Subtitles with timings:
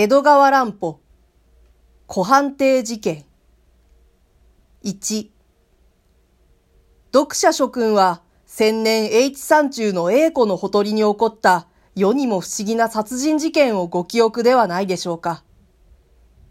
[0.00, 0.98] 江戸川乱歩、
[2.08, 3.26] 古判定事件。
[4.82, 5.28] 1、
[7.12, 15.44] 読者諸君は千年 H 山中の A 子のほとりに起こった世にも不思議な殺人事件をご記憶ではないでしょうか。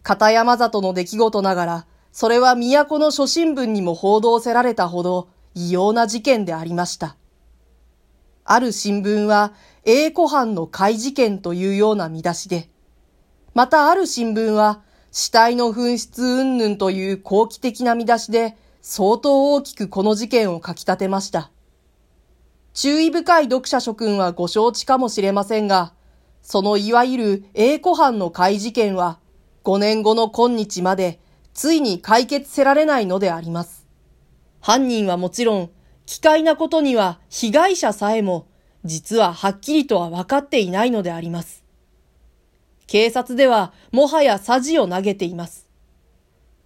[0.03, 7.17] 片山里の出来事ながら、それは都の諸新聞にも報道せられたほど異様な事件でありました。
[8.45, 9.53] ある新聞は、
[9.85, 12.69] A 子藩の怪事件というような見出しで、
[13.53, 14.81] またある新聞は、
[15.11, 21.51] 死体の紛失云々という好奇的な見出しで、相当大きくこの事件を書き立てました。
[22.73, 25.93] 注意深い読者諸君はご承知かもしれませんが、
[26.41, 29.19] そのいわゆる英古藩の怪事件は、
[29.63, 31.19] 5年後の今日まで、
[31.53, 33.85] ついに解決せられないのであります。
[34.61, 35.69] 犯人はもちろん、
[36.05, 38.47] 奇怪なことには被害者さえも、
[38.85, 41.58] 実ははっきりとは分かっていないのであります。
[42.89, 45.67] 警察ではもはやさじを投げています。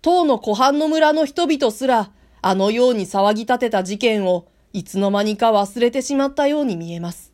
[0.01, 7.33] 当の湖畔の村の人々すら、あのように騒ぎ立てた事件をいつの間にか忘れてしまったように見えます。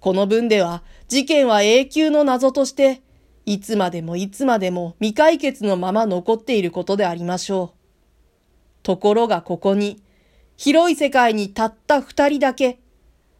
[0.00, 3.00] この文では事件は永久の謎として、
[3.46, 7.78] いつまでもいつまでも未解決のまま残っていることでありましょう。
[8.82, 10.02] ところがここに、
[10.58, 12.80] 広い世界にたった二人だけ、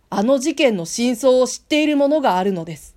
[0.08, 2.96] あの事件の真相を知っている者があるのです。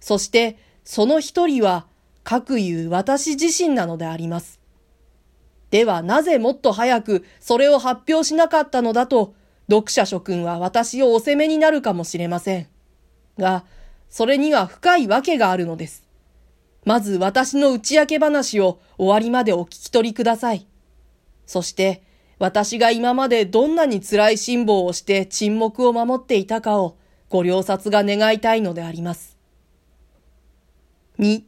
[0.00, 1.86] そして、その一人は、
[2.22, 4.60] 各言う私自身なのであります。
[5.70, 9.34] ではなぜもっと早くそれを発表しなかったのだと、
[9.70, 12.66] 読者諸君は私をお責めになるかもしれません。
[13.38, 13.64] が、
[14.08, 16.04] それには深いわけがあるのです。
[16.84, 20.66] まず私の打ち明け話を終わりまでお聞き取りください。
[21.46, 22.02] そして、
[22.38, 26.96] 私が今までどんなに辛い辛抱をして沈黙を守っていたかを
[27.28, 29.39] ご了察が願いたいのであります。
[31.20, 31.42] 2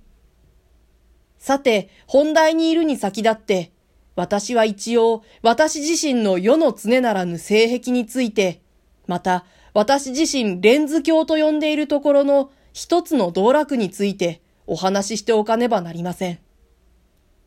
[1.38, 3.72] さて、本題にいるに先立って、
[4.14, 8.60] 私は一応、私自身の世の常ならぬ性癖について、
[9.06, 16.38] また、私自身レンズ鏡と呼んでいるところの一つの道楽についてお話ししておかねばなりません。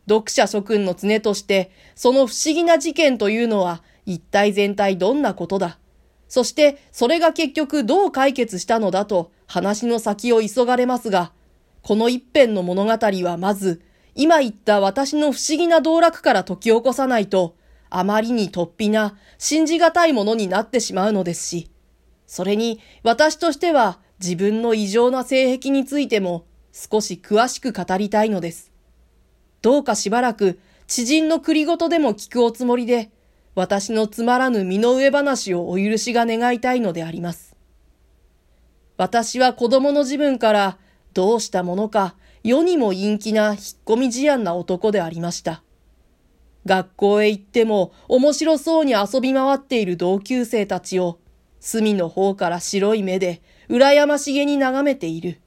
[0.09, 5.77] 読者諸君の常として、その不思議な事件というのは一体全体どんなことだ。
[6.27, 11.31] そして、それが結局どう解決したのだと話の先を急がれますが、
[11.85, 13.83] この一編の物語はまず、
[14.15, 17.57] 今言った私の不思議な道楽から解き起こさないと、
[17.91, 21.69] あまりに突飛な、信じがたいものになってしまうのですし、
[22.25, 28.71] それに私としては自分の異常な性癖についても少し詳しく語りたいのです。
[29.61, 33.11] どうかしばらく知人の繰りごとでも聞くおつもりで、
[33.53, 37.55] 私のつまらぬ身の上話をお許しが願いたいのであります。
[38.97, 40.79] 私は子供の自分から
[41.15, 45.63] どうしたものか、世にも陰気な引っ込み思案な男でありました。
[46.65, 51.19] 学校へ行っても面白そうに遊び回っている同級生たちを、
[51.61, 55.39] 隅の方から白い目で羨ましげに眺めている。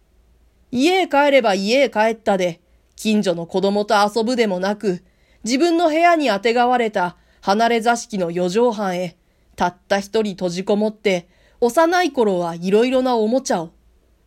[0.71, 2.63] 家へ帰れば家へ帰ったで、
[2.97, 5.05] 近所の子供と遊ぶでもなく、
[5.45, 9.19] 自分の部屋にあてがわれた離れ座敷の四畳半へ、
[9.55, 11.29] たった一人閉じこもって、
[11.61, 13.71] 幼い頃はいろいろなおもちゃを、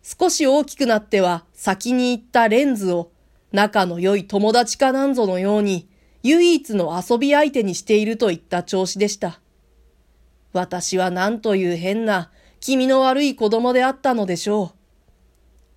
[0.03, 3.11] 少し大きくなっては先に行ったレンズを
[3.51, 5.87] 仲の良い友達かなんぞのように
[6.23, 9.39] 唯一の遊び相手にしているといった調子でした。
[10.53, 14.77] 私は何という変な気味の悪い子供であったのでしょう。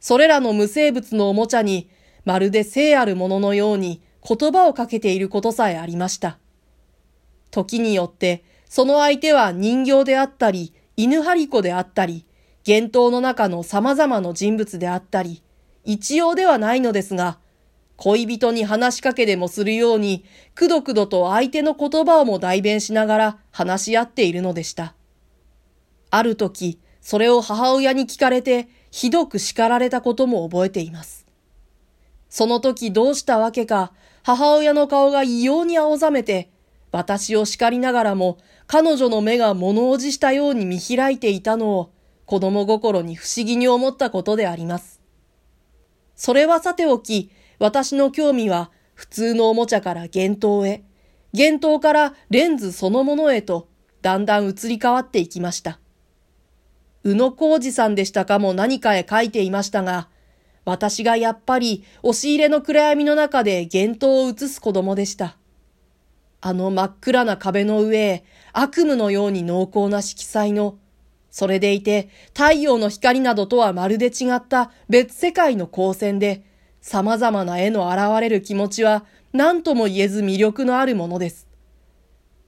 [0.00, 1.88] それらの無生物のおもちゃに
[2.24, 6.38] まるで生あるもののように言葉をかけていることさえありました。
[7.50, 12.26] 時によってその相手は人形であったり犬張り子であったり
[12.66, 15.42] 幻冬の中の様々な人物であったり、
[15.84, 17.38] 一様ではないのですが、
[17.96, 24.94] 恋人に話しかけでもするように、くどくどと相手の言葉をも代弁しながら話し合っているのでした。
[26.10, 31.26] ある時、それを母親に聞かれて、ひどく叱られたことも覚えています。
[32.30, 33.92] その時どうしたわけか、
[34.22, 36.50] 母親の顔が異様に青ざめて、
[36.92, 41.93] 私を叱りながらも、彼女の目が物おじしたように見開いていたのを、
[42.26, 45.00] 子供心に不思議に思ったことであります。
[46.16, 50.84] それはさておき、私の興味は普通のおもちゃから幻灯へ、
[51.32, 53.68] 幻灯からレンズそのものへと、
[54.02, 55.80] だんだん移り変わっていきました。
[57.02, 60.08] 宇野浩二さんでしたかも何かへ書いていましたが、
[60.64, 65.36] 私がやっぱり押し入れの暗闇の中で幻灯を映す子供でした。
[66.40, 70.78] あの真っ暗な壁の上へ悪夢のように濃厚な色彩の
[71.34, 76.44] それでいて、太陽の光などとはまるで違った別世界の光線で、
[76.80, 81.48] 様々な絵の現れる気持ちは何とも言えず魅力のあるものです。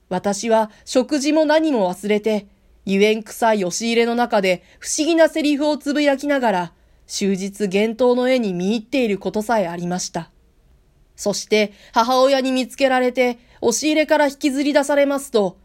[0.07, 2.47] 私は食事も何も忘れて、
[2.85, 6.73] ゆえん臭い押し入れの中で不思議なセリフをつぶやきながら、
[7.07, 10.31] 終日幻冬の絵に見入っていることさえありました。
[11.17, 15.57] そして母親に見つけられて押し入れから引きずり出されますと、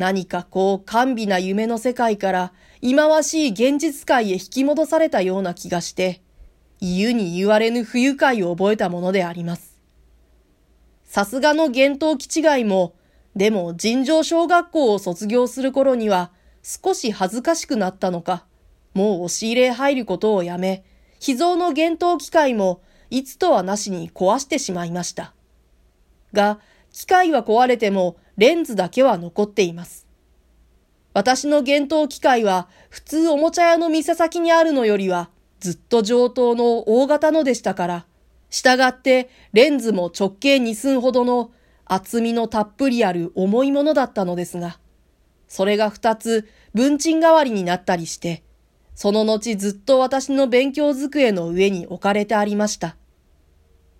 [0.00, 6.22] 何かこう甘美な夢の世界から忌まわしい現実界へ引き戻されたような気がして、
[6.80, 9.78] 言うに言われぬ不愉快を覚えたものであります。
[11.04, 12.94] さすがの幻冬気違いも、
[13.36, 16.32] でも尋常小学校を卒業する頃には
[16.62, 18.46] 少し恥ずかしくなったのか、
[18.94, 20.82] もう押し入れ入ることをやめ、
[21.18, 22.80] 秘蔵の幻冬機械も
[23.10, 25.34] いつとはなしに壊してしまいました。
[26.32, 26.58] が、
[26.90, 30.06] 機械は壊れてもレンズだけは残っています。
[31.12, 38.06] 私の幻冬機械は普通おもちゃ屋の店先にあるのよりはずっと上等の大型のでしたから、
[38.48, 41.50] 従ってレンズも直径2寸ほどの
[41.84, 44.78] 厚みのたっぷりある重いものだったのですが、
[45.48, 48.44] それが二つ文鎮代わりになったりして、
[48.94, 52.96] その後ずっと私の勉強机の上に置かれてありました。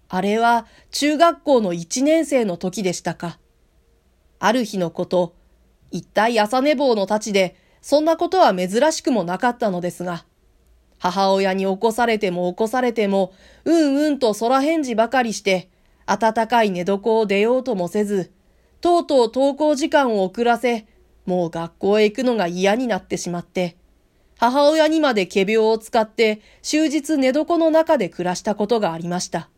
[0.08, 3.38] あれは中学校の一年生の時でしたか。
[4.40, 5.34] ある日のこと、
[5.90, 10.24] 一体朝寝坊のたちで、そんなことは珍しくもなかったのですが、
[10.98, 13.32] 母親に起こされても起こされても、
[13.64, 15.68] うんうんと空返事ばかりして、
[16.06, 18.32] 暖かい寝床を出ようともせず、
[18.80, 20.86] とうとう登校時間を遅らせ、
[21.26, 23.76] もう学校へ行くのが嫌になってしまって、
[24.38, 29.50] 母親にまで仮病を使って終日寝床の中で暮らしたことがありました。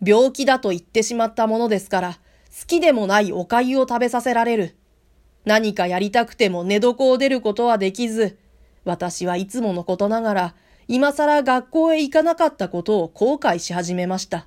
[0.00, 2.18] 病気だと言ってしまったものですから、
[2.50, 4.76] 好きでもないお粥を食べさせられる。
[5.44, 8.38] 何かやりたくても寝床を出ることはできず、
[8.84, 10.54] 私はいつものことながら、
[10.88, 14.46] 今更学校へ行かなかったことを後悔し始めました。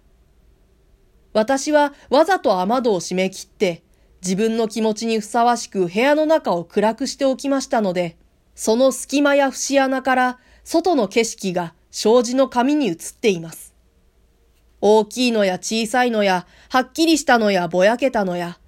[1.32, 3.84] 私はわざと雨戸を閉め切って、
[4.22, 8.18] 自分の気持ちにふさわしく部屋の中を暗くしておきましたので、
[8.56, 13.73] その隙間や節穴から外の景色が障子の紙に映っています。
[14.86, 18.60] 大きいのや小さいのや、はっきりしたのやぼやけたのや、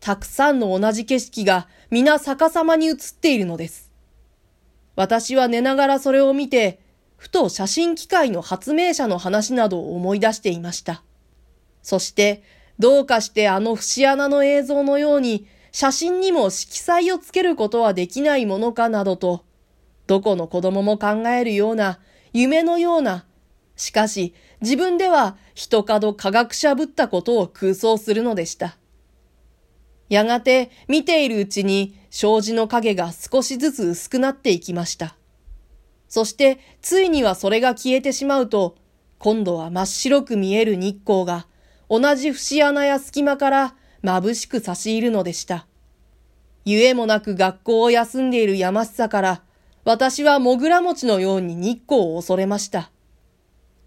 [0.00, 3.88] たくさんの同じ景色が皆逆さまに映っているのです。
[4.96, 6.80] 私は寝ながらそれを見て、
[7.16, 11.04] ふと写真機械の発明者の話などを思い出していました。
[11.84, 12.42] そして、
[12.80, 19.44] どうかしてあの節穴の映像のように、写真にも色彩をつけることはできないものかなどと、
[20.08, 22.00] どこの子供も考えるような、
[22.32, 23.24] 夢のような、
[23.80, 28.76] しかし自分では一角科学者ぶったことを空想するのでした。
[30.10, 35.16] やがて見ているうちに障子の影が少しずつ薄くなっていきました。
[36.08, 38.76] そしてついにはそれが消えてしまうと、
[39.18, 41.46] 今度は真っ白く見える日光が
[41.88, 45.66] 同じ節穴や隙間から眩しく差し入るのでした。
[46.66, 49.42] ゆえもなく学校を休んでいる山下から、
[49.84, 52.90] 私はもぐら餅のように日光を恐れました。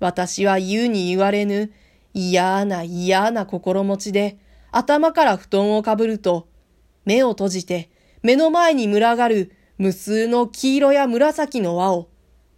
[0.04, 1.72] 私は言うに言われぬ
[2.14, 4.38] 嫌な嫌な心持ちで
[4.70, 6.50] 頭から布団をかぶると
[7.06, 7.90] 目を閉じて
[8.22, 12.10] 目の前に群がる無数の黄色や紫の輪を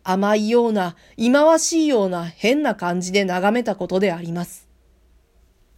[0.03, 4.64] 甘いような忌まわしいような変な感じで眺めたことであります。